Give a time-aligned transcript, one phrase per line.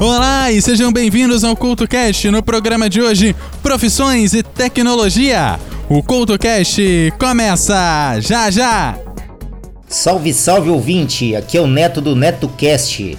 [0.00, 5.58] Olá e sejam bem-vindos ao CultoCast no programa de hoje Profissões e Tecnologia.
[5.88, 8.96] O CultoCast começa já já!
[9.88, 11.34] Salve, salve ouvinte!
[11.34, 13.18] Aqui é o Neto do NetoCast.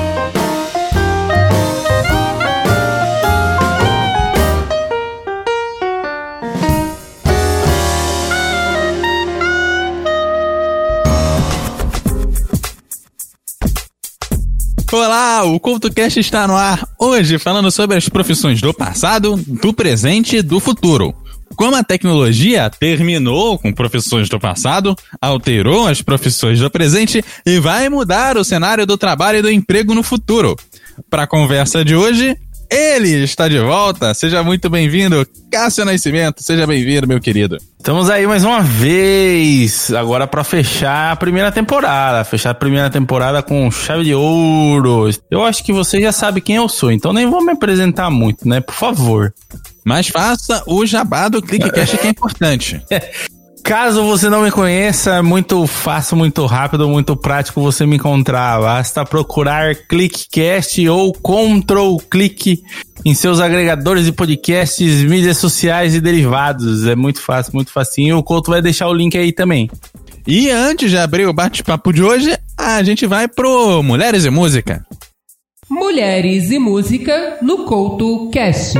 [15.03, 20.35] Olá, o CultoCast está no ar hoje falando sobre as profissões do passado, do presente
[20.35, 21.11] e do futuro.
[21.55, 27.89] Como a tecnologia terminou com profissões do passado, alterou as profissões do presente e vai
[27.89, 30.55] mudar o cenário do trabalho e do emprego no futuro.
[31.09, 32.37] Para a conversa de hoje,
[32.71, 34.13] ele está de volta.
[34.13, 36.41] Seja muito bem-vindo, Cássio Nascimento.
[36.41, 37.57] Seja bem-vindo, meu querido.
[37.77, 42.23] Estamos aí mais uma vez, agora para fechar a primeira temporada.
[42.23, 45.09] Fechar a primeira temporada com chave de ouro.
[45.29, 48.47] Eu acho que você já sabe quem eu sou, então nem vou me apresentar muito,
[48.47, 48.61] né?
[48.61, 49.33] Por favor.
[49.83, 52.81] Mas faça o jabá do ClickCast que é importante.
[53.63, 58.59] Caso você não me conheça, é muito fácil, muito rápido, muito prático você me encontrar.
[58.59, 62.61] Basta procurar ClickCast ou Control Click
[63.05, 66.85] em seus agregadores de podcasts, mídias sociais e derivados.
[66.87, 68.17] É muito fácil, muito facinho.
[68.17, 69.69] O Couto vai deixar o link aí também.
[70.27, 74.85] E antes de abrir o bate-papo de hoje, a gente vai pro Mulheres e Música.
[75.69, 78.77] Mulheres e Música no Couto Cast.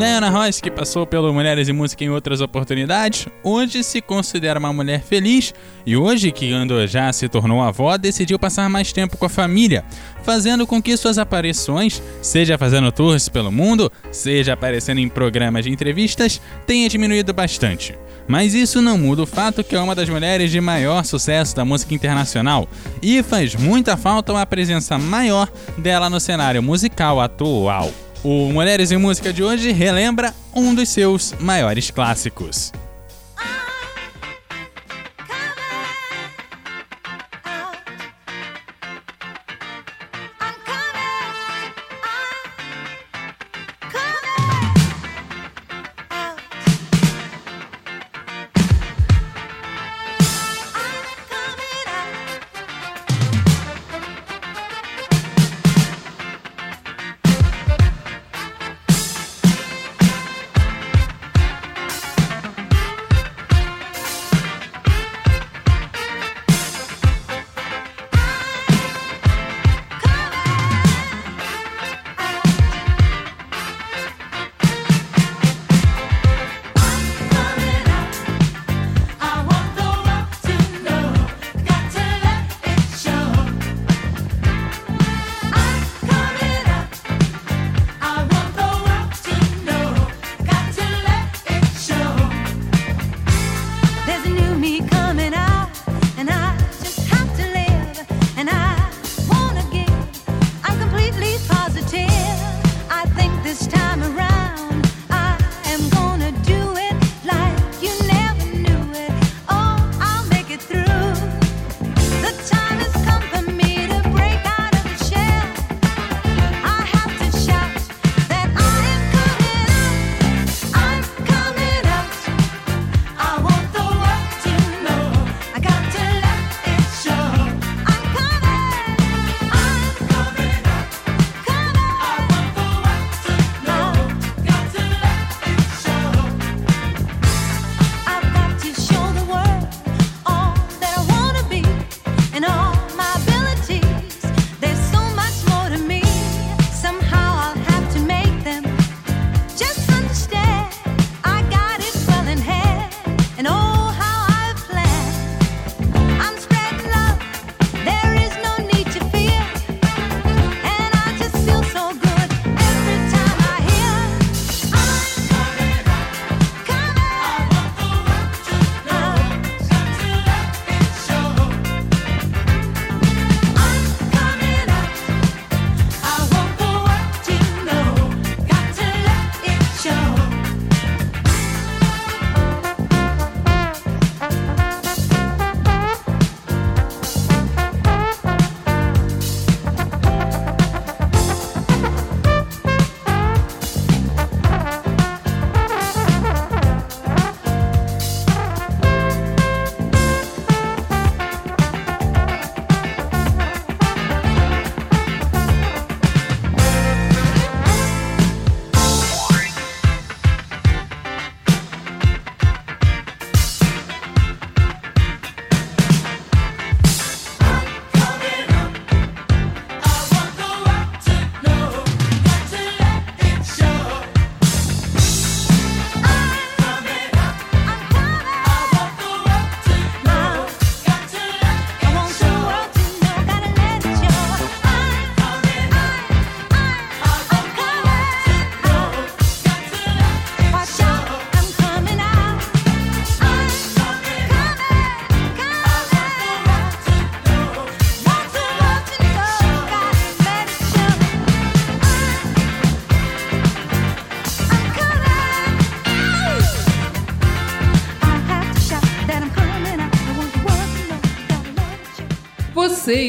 [0.00, 4.72] Diana Ross, que passou pelo Mulheres e Música em outras oportunidades, hoje se considera uma
[4.72, 5.52] mulher feliz
[5.84, 9.84] e hoje, que andou já se tornou avó, decidiu passar mais tempo com a família,
[10.22, 15.70] fazendo com que suas aparições, seja fazendo tours pelo mundo, seja aparecendo em programas de
[15.70, 17.94] entrevistas, tenha diminuído bastante.
[18.26, 21.62] Mas isso não muda o fato que é uma das mulheres de maior sucesso da
[21.62, 22.66] música internacional
[23.02, 25.46] e faz muita falta uma presença maior
[25.76, 27.92] dela no cenário musical atual.
[28.22, 32.70] O Mulheres em Música de hoje relembra um dos seus maiores clássicos.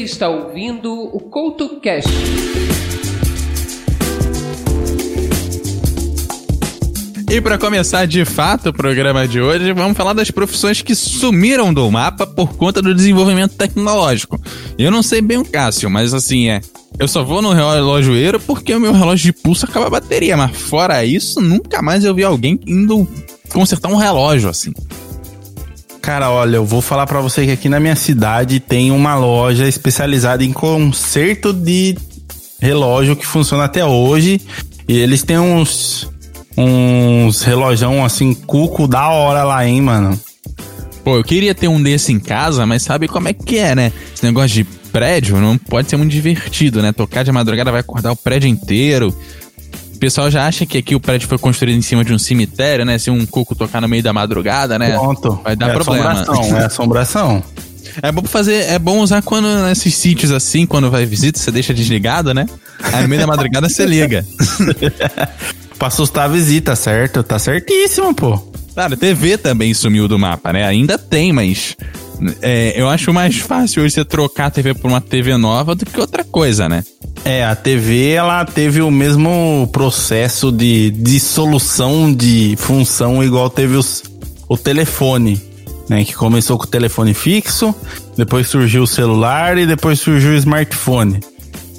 [0.02, 2.10] Está ouvindo o CoutoCast.
[7.30, 11.72] E para começar de fato o programa de hoje, vamos falar das profissões que sumiram
[11.72, 14.38] do mapa por conta do desenvolvimento tecnológico.
[14.76, 16.60] Eu não sei bem o Cássio, mas assim é.
[16.98, 20.54] Eu só vou no relojoeiro porque o meu relógio de pulso acaba a bateria, mas
[20.54, 23.08] fora isso, nunca mais eu vi alguém indo
[23.48, 24.74] consertar um relógio assim.
[26.02, 29.68] Cara, olha, eu vou falar para você que aqui na minha cidade tem uma loja
[29.68, 31.96] especializada em conserto de
[32.60, 34.40] relógio que funciona até hoje.
[34.88, 36.10] E eles têm uns
[36.58, 40.20] uns relojão assim, cuco da hora lá, hein, mano.
[41.04, 43.92] Pô, eu queria ter um desse em casa, mas sabe como é que é, né?
[44.12, 46.92] Esse negócio de prédio não pode ser muito divertido, né?
[46.92, 49.16] Tocar de madrugada vai acordar o prédio inteiro
[50.02, 52.98] pessoal já acha que aqui o prédio foi construído em cima de um cemitério, né?
[52.98, 54.98] Se um cuco tocar no meio da madrugada, né?
[54.98, 55.40] Pronto.
[55.44, 56.10] Vai dar é problema.
[56.10, 57.42] Assombração, é assombração.
[58.02, 61.72] É bom fazer, é bom usar quando nesses sítios assim, quando vai visita, você deixa
[61.72, 62.46] desligado, né?
[62.92, 64.26] Aí no meio da madrugada você liga.
[65.78, 67.22] pra assustar a visita, certo?
[67.22, 68.42] Tá certíssimo, pô.
[68.74, 70.64] Claro, TV também sumiu do mapa, né?
[70.64, 71.76] Ainda tem, mas
[72.40, 75.84] é, eu acho mais fácil hoje você trocar a TV por uma TV nova do
[75.84, 76.84] que outra coisa, né?
[77.24, 84.02] É, a TV ela teve o mesmo processo de dissolução de função igual teve os,
[84.48, 85.40] o telefone,
[85.88, 86.04] né?
[86.04, 87.74] Que começou com o telefone fixo,
[88.16, 91.20] depois surgiu o celular e depois surgiu o smartphone.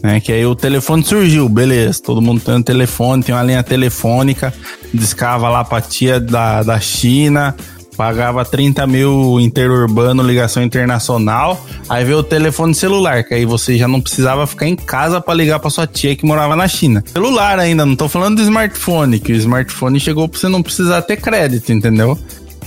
[0.01, 2.01] Né, que aí o telefone surgiu, beleza.
[2.03, 4.53] Todo mundo tem um telefone, tem uma linha telefônica,
[4.93, 7.55] discava lá pra tia da, da China,
[7.95, 11.63] Pagava 30 mil interurbano, ligação internacional.
[11.87, 15.33] Aí veio o telefone celular, que aí você já não precisava ficar em casa para
[15.33, 17.03] ligar para sua tia que morava na China.
[17.05, 21.01] Celular ainda, não tô falando do smartphone, que o smartphone chegou pra você não precisar
[21.03, 22.17] ter crédito, entendeu?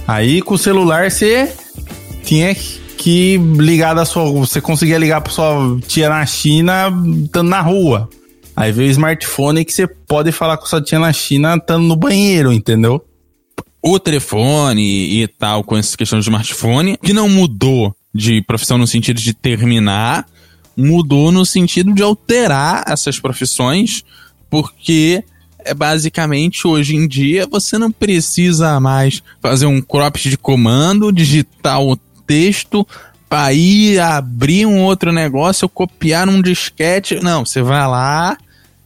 [0.06, 1.52] Aí com o celular você
[2.22, 4.30] tinha que ligar da sua.
[4.30, 6.92] Você conseguia ligar pra sua tia na China
[7.24, 8.08] estando na rua.
[8.54, 11.96] Aí veio o smartphone que você pode falar com sua tia na China estando no
[11.96, 13.04] banheiro, entendeu?
[13.88, 18.86] O telefone e tal, com essa questão de smartphone, que não mudou de profissão no
[18.86, 20.26] sentido de terminar,
[20.76, 24.02] mudou no sentido de alterar essas profissões,
[24.50, 25.22] porque
[25.64, 31.80] é basicamente hoje em dia você não precisa mais fazer um cropped de comando, digitar
[31.80, 32.84] o texto
[33.28, 37.20] para ir abrir um outro negócio, copiar um disquete.
[37.22, 38.36] Não, você vai lá,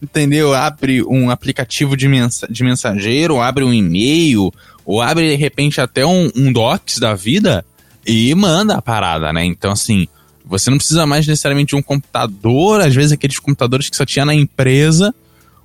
[0.03, 0.53] entendeu?
[0.55, 4.53] Abre um aplicativo de, mensa de mensageiro, abre um e-mail,
[4.85, 7.65] ou abre de repente até um, um docs da vida
[8.07, 9.45] e manda a parada, né?
[9.45, 10.09] Então, assim,
[10.45, 14.25] você não precisa mais necessariamente de um computador, às vezes aqueles computadores que só tinha
[14.25, 15.15] na empresa.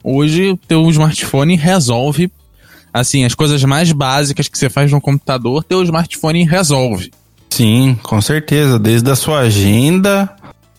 [0.03, 2.31] Hoje o teu smartphone resolve,
[2.93, 7.11] assim, as coisas mais básicas que você faz no computador, teu smartphone resolve.
[7.49, 8.77] Sim, com certeza.
[8.77, 10.29] Desde a sua agenda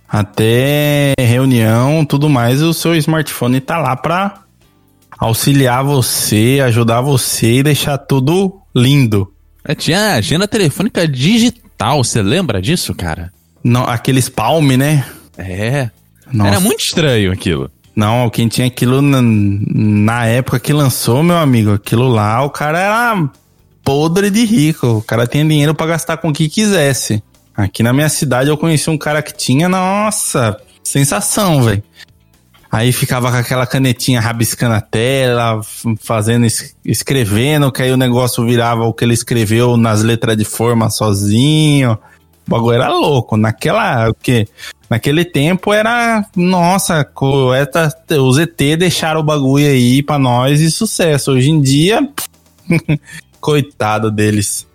[0.09, 4.46] até reunião, tudo mais, o seu smartphone tá lá para
[5.19, 9.33] auxiliar você, ajudar você e deixar tudo lindo.
[9.65, 13.33] É, tinha agenda telefônica digital, você lembra disso, cara?
[13.65, 15.05] Não, aqueles palme, né?
[15.37, 15.91] É.
[16.33, 16.51] Nossa.
[16.51, 17.71] Era muito estranho aquilo.
[17.95, 22.79] Não, quem tinha aquilo na, na, época que lançou, meu amigo, aquilo lá, o cara
[22.79, 23.29] era
[23.83, 24.87] podre de rico.
[24.99, 27.23] O cara tinha dinheiro para gastar com o que quisesse.
[27.57, 31.83] Aqui na minha cidade eu conheci um cara que tinha, nossa, sensação, velho.
[32.71, 35.61] Aí ficava com aquela canetinha rabiscando a tela,
[36.01, 36.47] fazendo,
[36.85, 41.99] escrevendo, que aí o negócio virava o que ele escreveu nas letras de forma sozinho.
[42.47, 43.37] O bagulho era louco.
[43.37, 44.47] Naquela, o que?
[44.89, 47.07] Naquele tempo era, nossa,
[48.21, 51.33] os ET deixaram o bagulho aí pra nós e sucesso.
[51.33, 52.09] Hoje em dia,
[53.41, 54.67] coitado deles.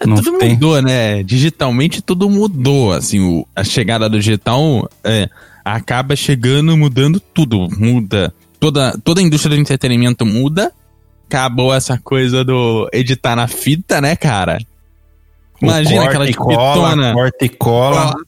[0.00, 0.50] É, tudo tem.
[0.50, 1.22] mudou, né?
[1.22, 2.92] Digitalmente tudo mudou.
[2.92, 5.28] Assim, o, a chegada do digital é,
[5.64, 7.68] acaba chegando mudando tudo.
[7.78, 8.34] Muda.
[8.60, 10.72] Toda, toda a indústria do entretenimento muda.
[11.26, 14.58] Acabou essa coisa do editar na fita, né, cara?
[15.60, 18.12] Imagina aquela de cola, corta e cola.
[18.12, 18.24] Cola,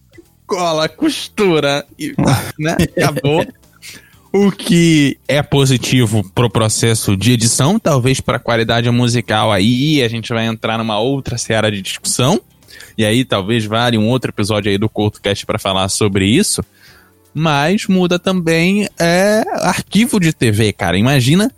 [0.47, 1.85] cola costura.
[1.99, 2.15] E,
[2.59, 2.77] né?
[2.97, 3.47] Acabou.
[4.33, 10.09] O que é positivo pro processo de edição, talvez para a qualidade musical aí, a
[10.09, 12.41] gente vai entrar numa outra seara de discussão.
[12.99, 16.63] E aí talvez vale um outro episódio aí do CoutoCast para falar sobre isso
[17.39, 20.97] mas muda também é arquivo de TV, cara.
[20.97, 21.53] Imagina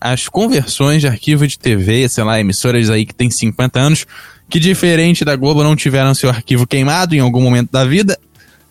[0.00, 4.06] as conversões de arquivo de TV, sei lá, emissoras aí que tem 50 anos,
[4.48, 8.16] que diferente da Globo não tiveram seu arquivo queimado em algum momento da vida,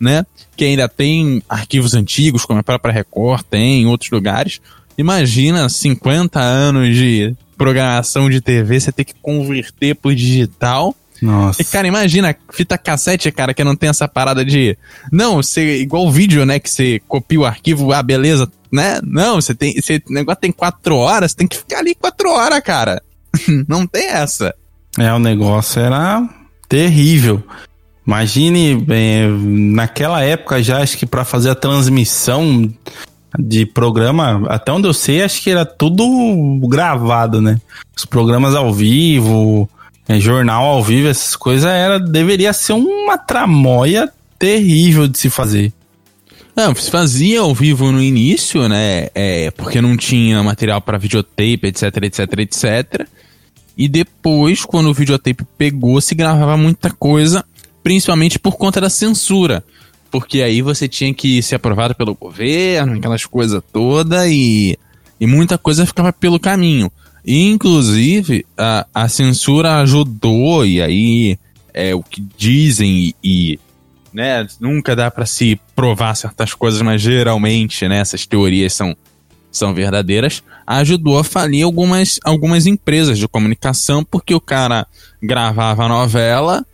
[0.00, 0.24] né?
[0.56, 4.58] Que ainda tem arquivos antigos, como a própria Record tem em outros lugares.
[4.96, 11.62] Imagina 50 anos de programação de TV, você ter que converter pro digital Nossa.
[11.62, 14.76] E, cara, imagina, fita cassete, cara, que não tem essa parada de.
[15.10, 15.78] Não, você.
[15.78, 16.58] Igual o vídeo, né?
[16.58, 19.00] Que você copia o arquivo, ah, beleza, né?
[19.02, 19.80] Não, você tem.
[19.80, 23.02] Você, o negócio tem quatro horas, tem que ficar ali quatro horas, cara.
[23.66, 24.54] não tem essa.
[24.98, 26.28] É, o negócio era
[26.68, 27.42] terrível.
[28.06, 32.70] Imagine, é, naquela época já, acho que para fazer a transmissão
[33.38, 36.04] de programa, até onde eu sei, acho que era tudo
[36.68, 37.58] gravado, né?
[37.96, 39.68] Os programas ao vivo,
[40.08, 45.72] é, jornal ao vivo, essas coisas, era, deveria ser uma tramóia terrível de se fazer.
[46.54, 49.08] Não, se fazia ao vivo no início, né?
[49.14, 53.08] É, porque não tinha material para videotape, etc, etc, etc.
[53.76, 57.44] E depois, quando o videotape pegou, se gravava muita coisa,
[57.82, 59.64] principalmente por conta da censura.
[60.12, 64.78] Porque aí você tinha que ser aprovado pelo governo, aquelas coisas todas, e,
[65.18, 66.92] e muita coisa ficava pelo caminho.
[67.26, 71.38] Inclusive, a, a censura ajudou, e aí
[71.72, 73.58] é o que dizem, e,
[74.12, 78.94] né, nunca dá para se provar certas coisas, mas geralmente né, essas teorias são,
[79.50, 84.86] são verdadeiras, ajudou a falir algumas, algumas empresas de comunicação, porque o cara
[85.22, 86.64] gravava a novela,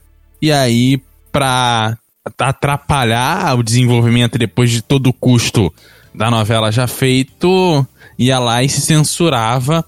[0.43, 1.97] e aí, para
[2.39, 5.73] atrapalhar o desenvolvimento depois de todo o custo
[6.13, 7.87] da novela já feito,
[8.19, 9.85] ia lá e se censurava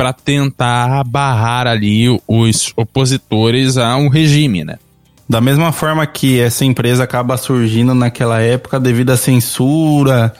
[0.00, 4.78] para tentar barrar ali os opositores a um regime, né?
[5.28, 10.32] Da mesma forma que essa empresa acaba surgindo naquela época devido à censura,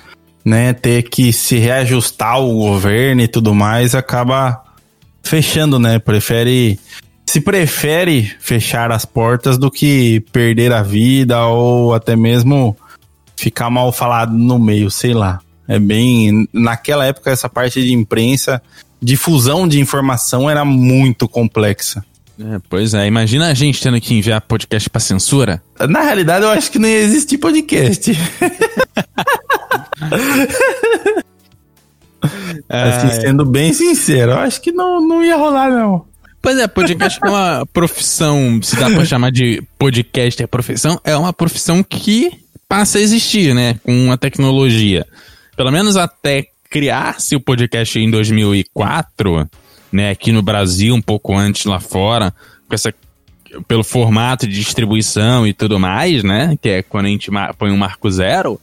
[0.43, 4.65] né, ter que se reajustar ao governo e tudo mais, acaba
[5.23, 5.99] fechando, né?
[5.99, 6.81] Prefere
[7.27, 12.75] se prefere fechar as portas do que perder a vida ou até mesmo
[13.37, 15.39] ficar mal falado no meio, sei lá.
[15.69, 16.49] É bem.
[16.51, 18.63] Naquela época, essa parte de imprensa,
[19.01, 22.05] difusão de informação era muito complexa.
[22.39, 25.63] É, pois é, imagina a gente tendo que enviar podcast pra censura.
[25.89, 28.13] Na realidade, eu acho que não ia existir podcast.
[32.69, 36.07] assim, sendo bem sincero, eu acho que não, não ia rolar, não.
[36.43, 41.15] Pois é, podcast é uma profissão, se dá pra chamar de podcast é profissão, é
[41.15, 42.33] uma profissão que
[42.67, 43.79] passa a existir, né?
[43.85, 45.07] Com a tecnologia.
[45.57, 49.51] Pelo menos até criar-se o podcast em 2004,
[49.93, 50.11] né?
[50.11, 52.33] Aqui no Brasil, um pouco antes lá fora,
[52.69, 52.95] com essa
[53.67, 56.57] pelo formato de distribuição e tudo mais, né?
[56.63, 58.61] Que é quando a gente põe um marco zero.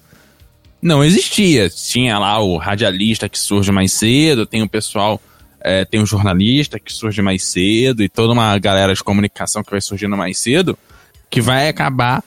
[0.81, 1.69] Não existia.
[1.69, 5.21] Tinha lá o radialista que surge mais cedo, tem o pessoal
[5.59, 9.71] é, tem um jornalista que surge mais cedo e toda uma galera de comunicação que
[9.71, 10.77] vai surgindo mais cedo,
[11.29, 12.23] que vai acabar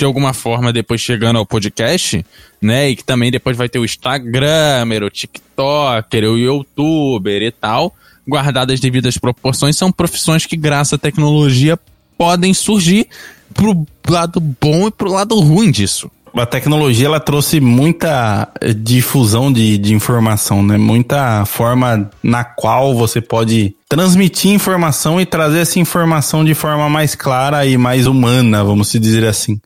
[0.00, 2.24] de alguma forma depois chegando ao podcast,
[2.60, 2.90] né?
[2.90, 7.94] E que também depois vai ter o Instagramer, o TikToker, o YouTuber e tal,
[8.26, 11.78] guardadas as devidas proporções, são profissões que, graças à tecnologia,
[12.16, 13.06] podem surgir
[13.52, 19.78] pro lado bom e pro lado ruim disso a tecnologia ela trouxe muita difusão de,
[19.78, 20.76] de informação, né?
[20.76, 27.14] Muita forma na qual você pode transmitir informação e trazer essa informação de forma mais
[27.14, 29.60] clara e mais humana, vamos dizer assim.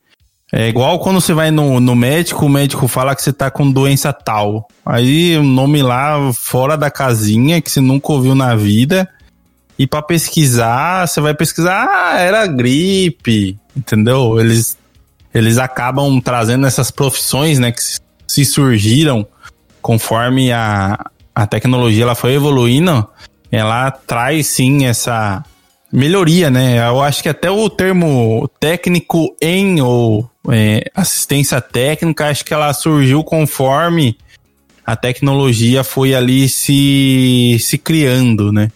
[0.57, 3.69] É igual quando você vai no, no médico, o médico fala que você tá com
[3.69, 4.69] doença tal.
[4.87, 9.09] Aí o nome lá fora da casinha que você nunca ouviu na vida.
[9.77, 14.39] E para pesquisar, você vai pesquisar, ah, era gripe, entendeu?
[14.39, 14.79] Eles
[15.35, 17.83] eles acabam trazendo essas profissões, né, que
[18.25, 19.27] se surgiram
[19.83, 20.97] conforme a,
[21.35, 23.05] a tecnologia ela foi evoluindo,
[23.51, 25.43] ela traz sim essa
[25.93, 26.79] melhoria, né?
[26.79, 32.73] Eu acho que até o termo técnico em ou é, assistência técnica, acho que ela
[32.73, 34.17] surgiu conforme
[34.87, 38.71] a tecnologia foi ali se, se criando, né?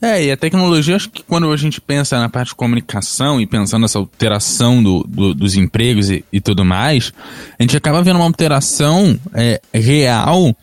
[0.00, 3.46] É, e a tecnologia, acho que quando a gente pensa na parte de comunicação e
[3.46, 7.12] pensando nessa alteração do, do dos empregos e, e, tudo mais,
[7.58, 10.56] a gente acaba vendo uma alteração é, real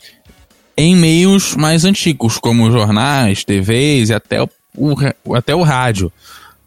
[0.78, 6.12] em meios mais antigos, como jornais, TVs e até o, o, até o rádio.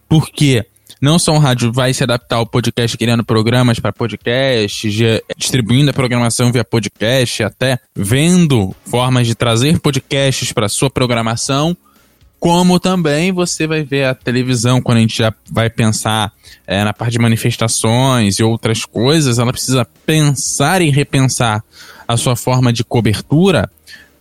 [0.07, 0.65] Porque
[1.01, 4.89] não só o rádio vai se adaptar ao podcast, criando programas para podcast,
[5.37, 11.77] distribuindo a programação via podcast, até vendo formas de trazer podcasts para sua programação
[12.41, 16.33] como também você vai ver a televisão, quando a gente já vai pensar
[16.67, 21.65] é, na parte de manifestações e outras coisas, ela precisa pensar e repensar
[22.07, 23.69] a sua forma de cobertura,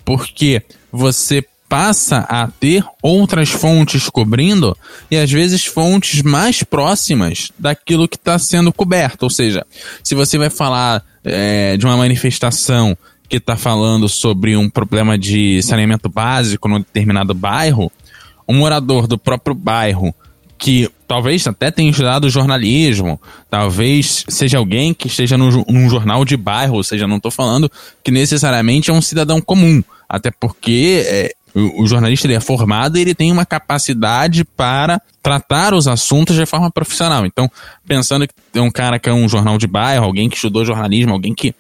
[0.03, 4.75] porque você passa a ter outras fontes cobrindo
[5.11, 9.23] e às vezes fontes mais próximas daquilo que está sendo coberto.
[9.23, 9.65] Ou seja,
[10.03, 12.97] se você vai falar é, de uma manifestação
[13.29, 17.91] que está falando sobre um problema de saneamento básico num determinado bairro,
[18.47, 20.15] um morador do próprio bairro
[20.57, 26.35] que talvez até tenha estudado jornalismo, talvez seja alguém que esteja num, num jornal de
[26.35, 27.71] bairro, ou seja, não estou falando
[28.03, 33.01] que necessariamente é um cidadão comum, até porque é, o, jornalista ele é formado e
[33.01, 37.25] ele tem uma capacidade para tratar os assuntos de forma profissional.
[37.25, 37.49] Então,
[37.87, 41.13] pensando que é um cara que é um jornal de bairro, alguém que estudou jornalismo,
[41.13, 41.55] alguém que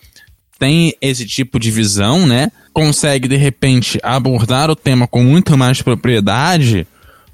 [0.59, 2.51] tem esse tipo de visão, né?
[2.73, 6.85] Consegue, de repente, abordar o tema com muito mais propriedade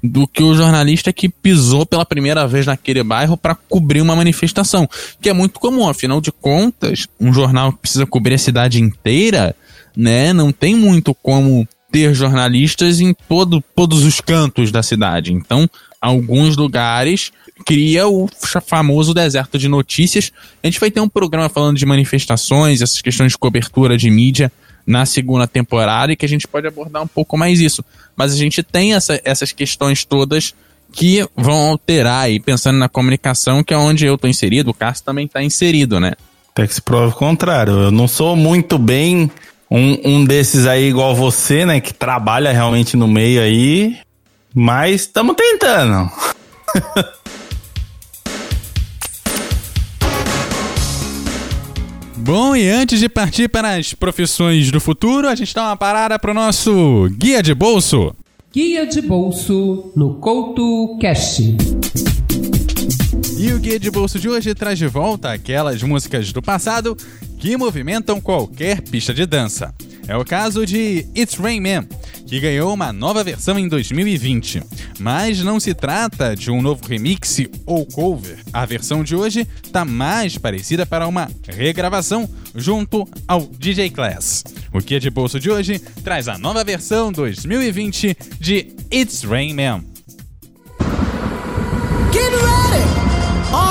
[0.02, 4.86] do que o jornalista que pisou pela primeira vez naquele bairro para cobrir uma manifestação,
[5.20, 9.56] que é muito comum, afinal de contas, um jornal que precisa cobrir a cidade inteira,
[9.96, 15.32] né, não tem muito como ter jornalistas em todo, todos os cantos da cidade.
[15.32, 17.30] Então, alguns lugares
[17.64, 18.28] cria o
[18.66, 20.32] famoso deserto de notícias.
[20.60, 24.50] A gente vai ter um programa falando de manifestações, essas questões de cobertura de mídia
[24.84, 27.84] na segunda temporada e que a gente pode abordar um pouco mais isso.
[28.16, 30.52] Mas a gente tem essa, essas questões todas
[30.90, 35.04] que vão alterar e pensando na comunicação, que é onde eu estou inserido, o Cássio
[35.04, 36.14] também está inserido, né?
[36.50, 37.72] Até que se prova o contrário.
[37.72, 39.30] Eu não sou muito bem
[39.74, 41.80] um, um desses aí igual você, né?
[41.80, 43.96] Que trabalha realmente no meio aí,
[44.54, 46.08] mas estamos tentando.
[52.16, 56.16] Bom, e antes de partir para as profissões do futuro, a gente dá uma parada
[56.20, 58.14] para o nosso Guia de Bolso.
[58.52, 61.56] Guia de Bolso no Couto Cast.
[63.44, 66.96] E o Guia de Bolso de hoje traz de volta aquelas músicas do passado
[67.38, 69.74] que movimentam qualquer pista de dança.
[70.08, 71.86] É o caso de It's Rain Man,
[72.26, 74.62] que ganhou uma nova versão em 2020.
[74.98, 78.38] Mas não se trata de um novo remix ou cover.
[78.50, 84.42] A versão de hoje está mais parecida para uma regravação junto ao DJ Class.
[84.72, 89.93] O é de bolso de hoje traz a nova versão 2020 de It's Rain Man.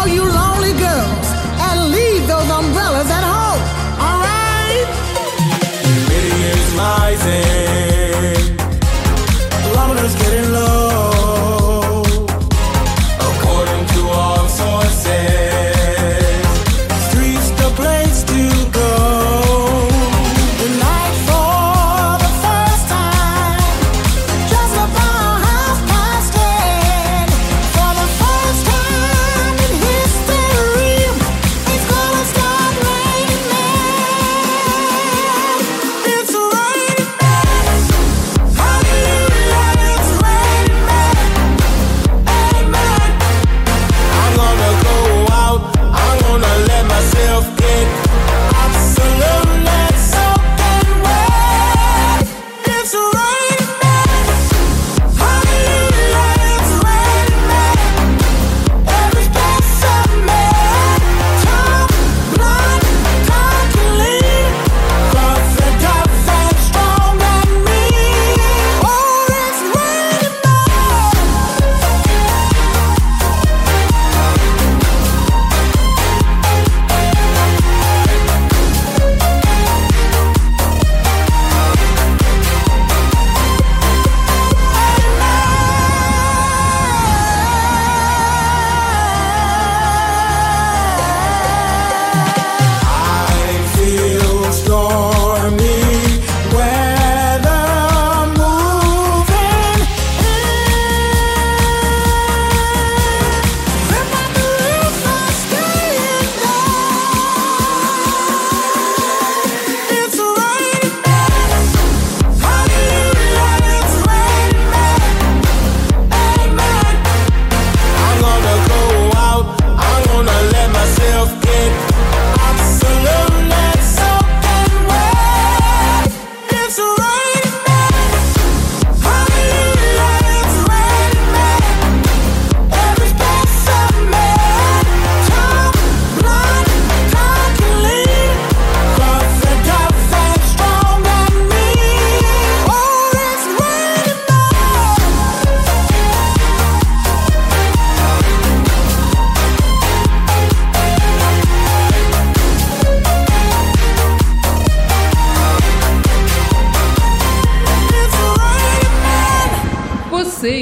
[0.04, 1.28] All you lonely girls,
[1.66, 3.62] and leave those umbrellas at home.
[4.04, 4.86] All right?
[6.78, 7.73] rising.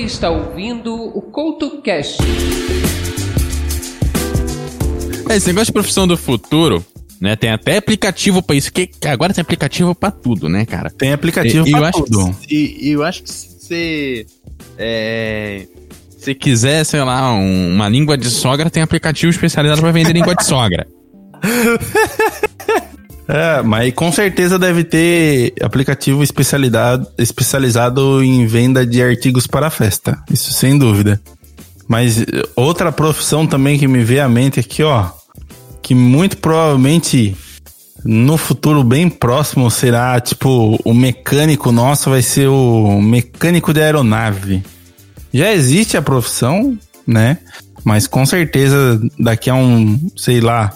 [0.04, 2.18] Está ouvindo o CoutoCast.
[5.30, 6.86] É, esse negócio de profissão do futuro,
[7.20, 7.36] né?
[7.36, 10.90] Tem até aplicativo para isso, que agora tem aplicativo para tudo, né, cara?
[10.90, 12.36] Tem aplicativo para tudo.
[12.50, 14.26] e eu acho que se,
[14.78, 15.68] é,
[16.18, 20.36] Se quiser, sei lá, um- uma língua de sogra, tem aplicativo especializado pra vender língua
[20.36, 20.86] de sogra.
[23.28, 30.22] É, mas com certeza deve ter aplicativo especialidade, especializado em venda de artigos para festa.
[30.30, 31.22] Isso sem dúvida.
[31.88, 35.10] Mas eh, outra profissão também que me veio à mente aqui, ó.
[35.82, 37.36] Que muito provavelmente
[38.04, 44.64] no futuro bem próximo será tipo o mecânico nosso vai ser o mecânico de aeronave.
[45.34, 47.38] Já existe a profissão, né?
[47.84, 50.72] Mas com certeza daqui a um, sei lá,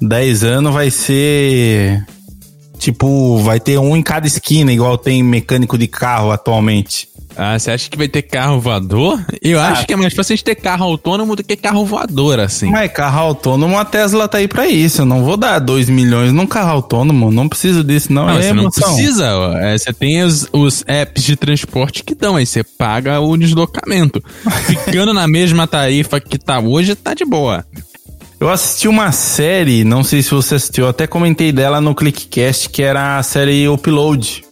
[0.00, 2.04] 10 anos vai ser.
[2.78, 7.10] Tipo, vai ter um em cada esquina, igual tem mecânico de carro atualmente.
[7.36, 9.24] Ah, você acha que vai ter carro voador?
[9.40, 12.70] Eu acho que é mais fácil ter carro autônomo do que carro voador, assim.
[12.70, 15.02] Mas carro autônomo, a Tesla tá aí pra isso.
[15.02, 17.30] Eu não vou dar 2 milhões num carro autônomo.
[17.30, 18.26] Não preciso disso, não.
[18.26, 18.94] Não, é você não emoção.
[18.94, 19.36] precisa.
[19.36, 19.56] ó.
[19.56, 24.22] É, você tem os, os apps de transporte que dão, aí você paga o deslocamento.
[24.66, 27.64] Ficando na mesma tarifa que tá hoje, tá de boa.
[28.40, 32.82] Eu assisti uma série, não sei se você assistiu, até comentei dela no ClickCast, que
[32.82, 34.42] era a série Upload.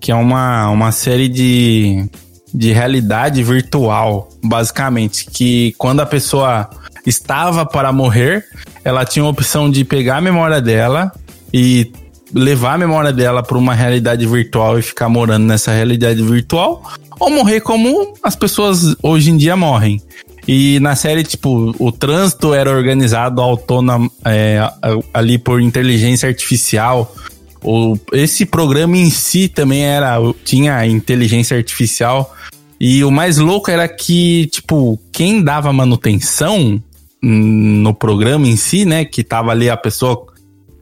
[0.00, 2.08] Que é uma, uma série de,
[2.54, 5.26] de realidade virtual, basicamente.
[5.26, 6.70] Que quando a pessoa
[7.04, 8.44] estava para morrer,
[8.84, 11.10] ela tinha a opção de pegar a memória dela
[11.52, 11.90] e
[12.32, 16.84] levar a memória dela para uma realidade virtual e ficar morando nessa realidade virtual,
[17.18, 20.00] ou morrer como as pessoas hoje em dia morrem.
[20.48, 24.58] E na série, tipo, o trânsito era organizado autônomo é,
[25.12, 27.14] ali por inteligência artificial.
[27.62, 32.34] O, esse programa em si também era tinha inteligência artificial.
[32.80, 36.82] E o mais louco era que, tipo, quem dava manutenção
[37.20, 39.04] no programa em si, né?
[39.04, 40.24] Que tava ali a pessoa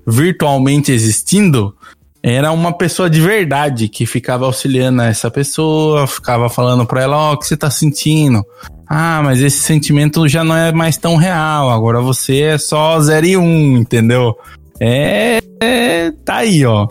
[0.07, 1.75] virtualmente existindo,
[2.23, 7.33] era uma pessoa de verdade que ficava auxiliando essa pessoa, ficava falando pra ela, ó,
[7.33, 8.45] o que você tá sentindo?
[8.89, 13.27] Ah, mas esse sentimento já não é mais tão real, agora você é só 0
[13.27, 14.37] e 1, um, entendeu?
[14.81, 16.89] É, é, tá aí, ó.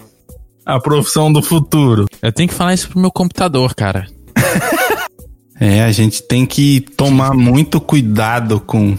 [0.66, 2.06] A profissão do futuro.
[2.22, 4.08] Eu tenho que falar isso pro meu computador, cara.
[5.58, 8.98] É, a gente tem que tomar muito cuidado com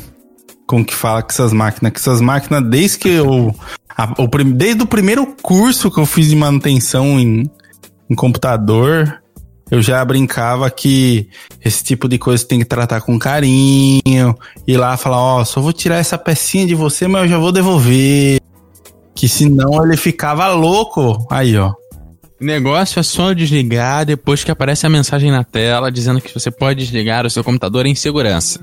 [0.66, 1.92] com o que fala com essas máquinas.
[1.92, 3.54] Que essas máquinas, desde que eu.
[3.96, 7.42] a- o, desde o primeiro curso que eu fiz de manutenção em,
[8.08, 9.22] em computador,
[9.70, 11.28] eu já brincava que
[11.64, 14.36] esse tipo de coisa tem que tratar com carinho.
[14.66, 17.50] Ir lá falar, ó, só vou tirar essa pecinha de você, mas eu já vou
[17.50, 18.40] devolver.
[19.14, 21.26] Que senão ele ficava louco.
[21.30, 21.72] Aí, ó.
[22.40, 26.50] O negócio é só desligar depois que aparece a mensagem na tela dizendo que você
[26.50, 28.60] pode desligar o seu computador em segurança.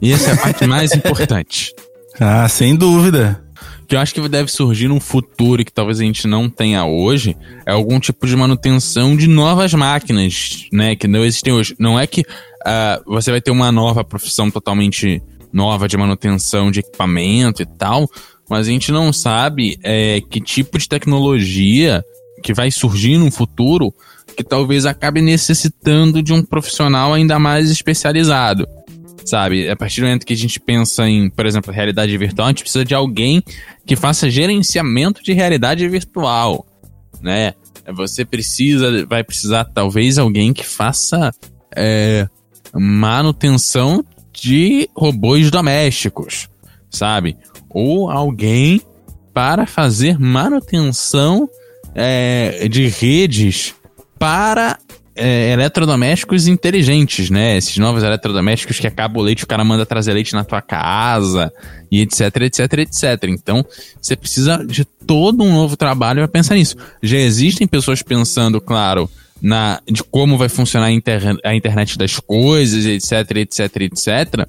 [0.00, 1.72] E essa é a parte mais importante.
[2.18, 3.43] Ah, sem dúvida.
[3.86, 7.36] Que eu acho que deve surgir num futuro que talvez a gente não tenha hoje,
[7.66, 11.74] é algum tipo de manutenção de novas máquinas, né, que não existem hoje.
[11.78, 12.24] Não é que
[12.64, 18.08] ah, você vai ter uma nova profissão totalmente nova de manutenção de equipamento e tal,
[18.48, 22.02] mas a gente não sabe é, que tipo de tecnologia
[22.42, 23.94] que vai surgir no futuro
[24.36, 28.66] que talvez acabe necessitando de um profissional ainda mais especializado
[29.24, 29.68] sabe?
[29.68, 32.62] A partir do momento que a gente pensa em, por exemplo, realidade virtual, a gente
[32.62, 33.42] precisa de alguém
[33.86, 36.66] que faça gerenciamento de realidade virtual,
[37.20, 37.54] né?
[37.94, 41.30] Você precisa, vai precisar talvez alguém que faça
[41.76, 42.26] é,
[42.72, 46.48] manutenção de robôs domésticos,
[46.90, 47.36] sabe?
[47.70, 48.80] Ou alguém
[49.32, 51.48] para fazer manutenção
[51.94, 53.74] é, de redes
[54.18, 54.78] para
[55.16, 57.56] é, eletrodomésticos inteligentes, né?
[57.56, 61.52] Esses novos eletrodomésticos que acaba o leite, o cara manda trazer leite na tua casa
[61.90, 63.24] e etc, etc, etc.
[63.28, 63.64] Então,
[64.00, 66.76] você precisa de todo um novo trabalho para pensar nisso.
[67.02, 69.08] Já existem pessoas pensando, claro,
[69.40, 74.48] na de como vai funcionar a, inter- a internet das coisas, etc, etc, etc.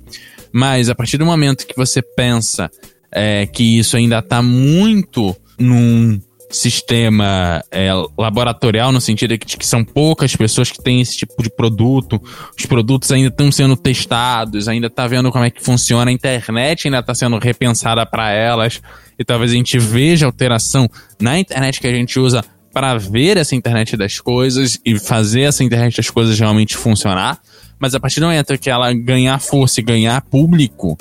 [0.51, 2.71] Mas a partir do momento que você pensa
[3.11, 6.19] é, que isso ainda está muito num
[6.55, 11.49] sistema é, laboratorial, no sentido de que, são poucas pessoas que têm esse tipo de
[11.49, 12.21] produto,
[12.57, 16.87] os produtos ainda estão sendo testados, ainda tá vendo como é que funciona, a internet
[16.87, 18.81] ainda está sendo repensada para elas,
[19.17, 20.89] e talvez a gente veja alteração
[21.19, 25.63] na internet que a gente usa para ver essa internet das coisas e fazer essa
[25.63, 27.39] internet das coisas realmente funcionar.
[27.79, 30.97] Mas a partir do momento que ela ganhar força e ganhar público,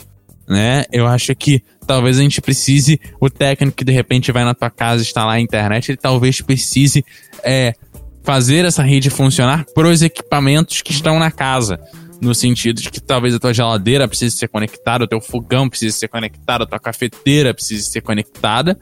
[0.48, 0.84] né?
[0.92, 4.70] Eu acho que talvez a gente precise, o técnico que de repente vai na tua
[4.70, 7.04] casa instalar a internet, ele talvez precise
[7.42, 7.74] é,
[8.22, 11.78] fazer essa rede funcionar para os equipamentos que estão na casa.
[12.20, 15.96] No sentido de que talvez a tua geladeira precise ser conectada, o teu fogão precise
[15.96, 18.78] ser conectado, a tua cafeteira precise ser conectada.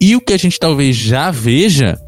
[0.00, 1.98] E o que a gente talvez já veja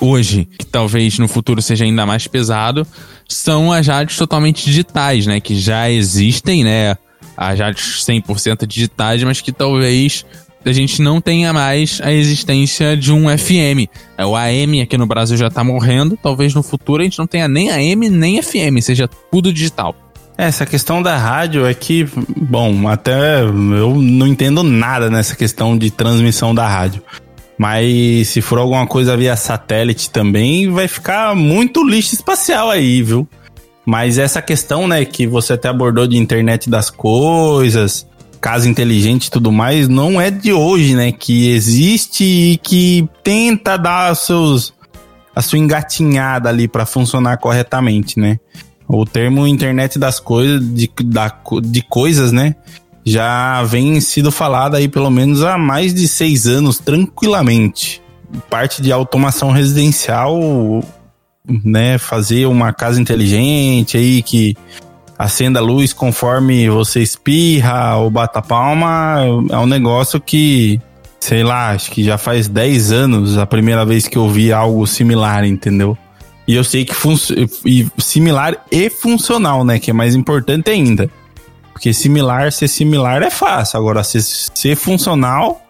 [0.00, 2.86] hoje, que talvez no futuro seja ainda mais pesado,
[3.28, 5.40] são as rádios totalmente digitais, né?
[5.40, 6.96] Que já existem, né?
[7.40, 10.26] As rádios 100% digitais, mas que talvez
[10.62, 13.88] a gente não tenha mais a existência de um FM.
[14.18, 17.26] É, o AM aqui no Brasil já tá morrendo, talvez no futuro a gente não
[17.26, 19.96] tenha nem AM nem FM, seja tudo digital.
[20.36, 25.90] Essa questão da rádio é que, bom, até eu não entendo nada nessa questão de
[25.90, 27.02] transmissão da rádio.
[27.58, 33.26] Mas se for alguma coisa via satélite também, vai ficar muito lixo espacial aí, viu?
[33.90, 38.06] Mas essa questão, né, que você até abordou de internet das coisas,
[38.40, 41.10] casa inteligente e tudo mais, não é de hoje, né?
[41.10, 44.72] Que existe e que tenta dar seus,
[45.34, 48.38] a sua engatinhada ali para funcionar corretamente, né?
[48.86, 52.54] O termo internet das coisas, de, da, de coisas, né?
[53.04, 58.00] Já vem sido falado aí pelo menos há mais de seis anos, tranquilamente.
[58.48, 60.38] Parte de automação residencial,
[61.64, 61.98] né?
[61.98, 64.56] Fazer uma casa inteligente aí que
[65.18, 69.18] acenda a luz conforme você espirra ou bata palma,
[69.50, 70.80] é um negócio que,
[71.18, 74.86] sei lá, acho que já faz 10 anos a primeira vez que eu vi algo
[74.86, 75.96] similar, entendeu?
[76.46, 76.94] E eu sei que
[77.64, 79.78] e similar e funcional, né?
[79.78, 81.10] Que é mais importante ainda.
[81.72, 83.78] Porque similar, ser similar é fácil.
[83.78, 85.62] Agora, ser, ser funcional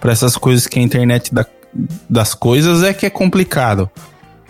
[0.00, 1.44] para essas coisas que a internet da,
[2.08, 3.90] das coisas é que é complicado.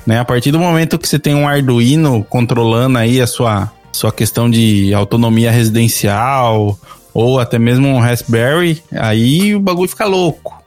[0.07, 0.19] Né?
[0.19, 4.51] A partir do momento que você tem um Arduino controlando aí a sua sua questão
[4.51, 6.79] de autonomia residencial
[7.12, 10.62] ou até mesmo um Raspberry, aí o bagulho fica louco.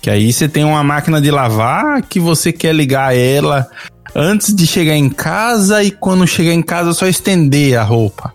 [0.00, 3.66] Que aí você tem uma máquina de lavar que você quer ligar ela
[4.14, 8.32] antes de chegar em casa e quando chegar em casa só estender a roupa.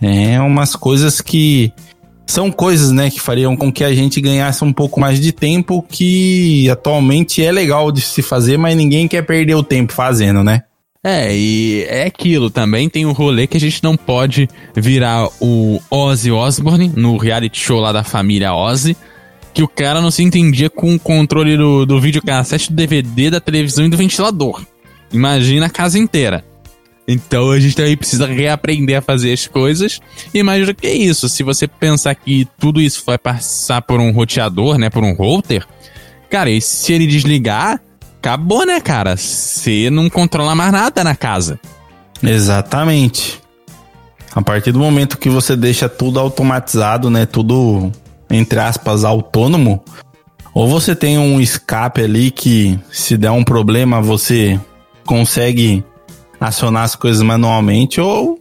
[0.00, 1.72] É umas coisas que
[2.32, 5.84] são coisas, né, que fariam com que a gente ganhasse um pouco mais de tempo
[5.86, 10.62] que atualmente é legal de se fazer, mas ninguém quer perder o tempo fazendo, né?
[11.04, 12.88] É, e é aquilo também.
[12.88, 17.80] Tem um rolê que a gente não pode virar o Ozzy Osbourne no reality show
[17.80, 18.96] lá da família Ozzy.
[19.52, 23.40] Que o cara não se entendia com o controle do, do videocassete, do DVD, da
[23.40, 24.62] televisão e do ventilador.
[25.12, 26.44] Imagina a casa inteira.
[27.12, 30.00] Então a gente também precisa reaprender a fazer as coisas.
[30.32, 31.28] E imagina que é isso.
[31.28, 34.90] Se você pensar que tudo isso vai passar por um roteador, né?
[34.90, 35.66] Por um router.
[36.30, 37.80] Cara, e se ele desligar,
[38.18, 39.16] acabou, né, cara?
[39.16, 41.60] Você não controla mais nada na casa.
[42.22, 43.40] Exatamente.
[44.34, 47.92] A partir do momento que você deixa tudo automatizado, né, tudo
[48.30, 49.82] entre aspas autônomo,
[50.54, 54.58] ou você tem um escape ali que se der um problema você
[55.04, 55.84] consegue
[56.42, 58.38] acionar as coisas manualmente ou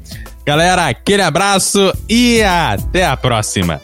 [0.45, 3.81] Galera, aquele abraço e até a próxima!